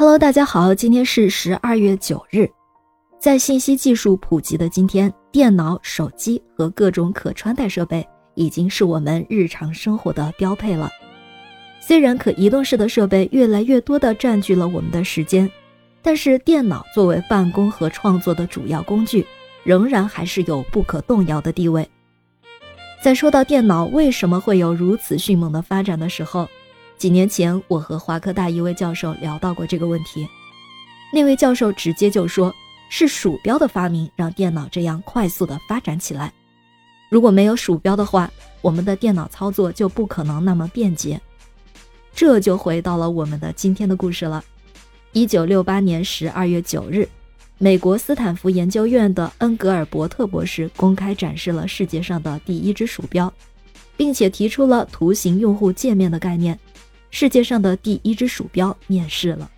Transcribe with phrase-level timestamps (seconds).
[0.00, 2.48] Hello，大家好，今天是十二月九日。
[3.18, 8.06] 在信息技术普及的今天，电脑、手机和各种可穿戴设备
[8.36, 10.88] 已经是我们日常生活的标配了。
[11.80, 15.50] 虽然可移动式的设备越来越多地占据了我们的时间，
[16.00, 19.26] 但是电脑作为办公和创作的主要工具，
[19.64, 21.84] 仍然还是有不可动摇的地位。
[23.02, 26.48] 在说到电脑为什么会有如此迅猛的发展的时候，
[26.98, 30.26] 几年前，我和华科大一位教授聊到过这个问题。
[31.12, 32.52] 那位教授直接就说
[32.90, 36.32] ：“是鼠标的发明让电脑这样快速的发展起来。
[37.08, 38.28] 如果没有鼠标的话，
[38.60, 41.20] 我们的电脑操作就不可能那么便捷。”
[42.12, 44.44] 这就回到了我们的今天的故事了。
[45.12, 47.08] 一九六八年十二月九日，
[47.58, 53.32] 美国斯坦福研究院的恩格尔伯特博士公开展示了世界上的第一只鼠标，
[53.96, 56.58] 并且提出了图形用户界面的概念。
[57.10, 59.50] 世界上的第一只鼠标面世了。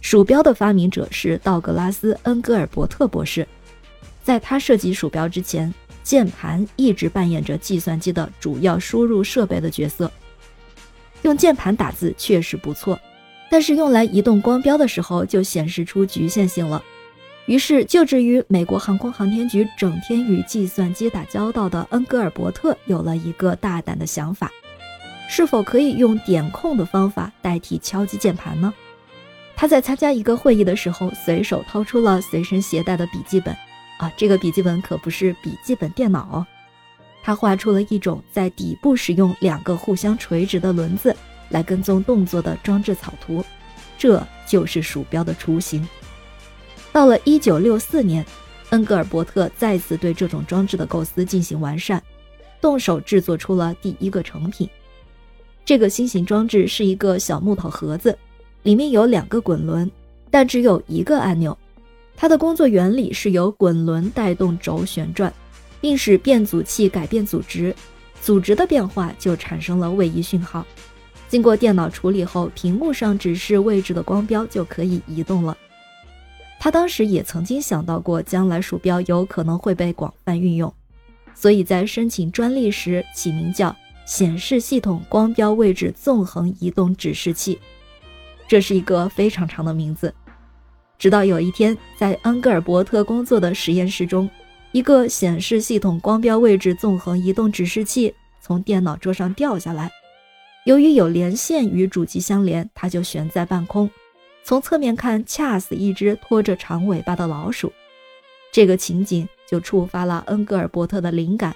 [0.00, 3.46] 鼠标的发明者是道格拉斯·恩格尔伯特博士。
[4.22, 10.10] 在他设计鼠标之前，键盘一直扮演着计算机的主要输入设备的角色。
[11.22, 12.98] 用键盘打字确实不错，
[13.50, 16.82] 但是用来移动光标的时候就显示出局限性了。
[17.46, 24.50] 于是，就职于美国航空航天局、整天与计算机打交道的恩格尔伯特有了一个大胆的想法。
[25.32, 28.74] 是否可以用点控的方法代替敲击键盘呢？
[29.54, 33.54] 他在参加一个会议的时候，随手掏出了随身携带的笔记本，
[34.00, 36.46] 啊，这个笔记本可不是笔记本电脑哦。
[37.22, 41.14] 他画出了一种在底部使用两个互相垂直的轮子
[41.50, 43.44] 来跟踪动作的装置草图，
[43.96, 45.88] 这就是鼠标的雏形。
[46.90, 48.26] 到了1964年，
[48.70, 52.02] 恩格尔伯特再次对这种装置的构思进行完善，
[52.60, 54.68] 动手制作出了第一个成品。
[55.70, 58.18] 这个新型装置是一个小木头盒子，
[58.64, 59.88] 里面有两个滚轮，
[60.28, 61.56] 但只有一个按钮。
[62.16, 65.32] 它的工作原理是由滚轮带动轴旋转，
[65.80, 67.72] 并使变阻器改变阻值，
[68.20, 70.66] 阻值的变化就产生了位移讯号。
[71.28, 75.56] 经过电脑处理后，屏幕上指示位置的光标就可以移动了。
[76.58, 80.74] 他当时也曾经想到过，将来鼠标有可能会被广泛运用，
[81.32, 83.72] 所以在申请专利时起名叫。
[84.10, 87.56] 显示系统光标位置纵横移动指示器，
[88.48, 90.12] 这是一个非常长的名字。
[90.98, 94.28] 直到有一天，在恩格尔伯特工作的实验室中，
[94.72, 99.88] 一个显示系统光标位置纵横移动指示器从电脑桌上掉下来。
[100.64, 103.88] 由于有连线与主机相连，它就悬在半空，
[104.42, 107.72] 从侧面看恰似一只拖着长尾巴的老鼠。
[108.50, 111.54] 这个情景就触发了恩格尔伯特的灵感。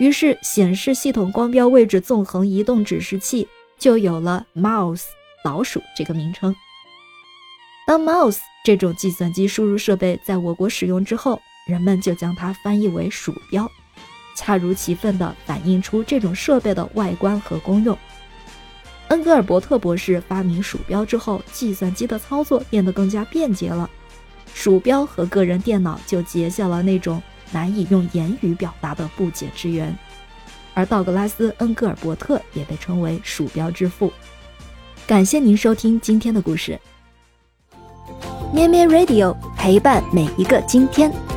[0.00, 3.46] 于是，显示系统光标位置纵横移动指示器
[3.78, 5.04] 就有了 mouse
[5.44, 6.56] 老鼠这个名称。
[7.86, 13.70] 当 mouse 这种计算机输入设备在我国使用之后，人们就将它翻译为鼠标，
[14.34, 17.96] 恰如其分地反映出这种设备的外观和功用。
[19.08, 23.90] 恩格尔伯特博士发明鼠标之后，计算机的操作变得更加便捷了，
[24.54, 27.22] 鼠标和个人电脑就结下了那种。
[27.52, 29.96] 难以用言语表达的不解之缘，
[30.74, 34.12] 而道格拉斯·恩格尔伯特也被称为“鼠标之父”。
[35.06, 36.78] 感谢您收听今天的故事，
[38.54, 41.29] 咩咩 Radio 陪伴每一个今天。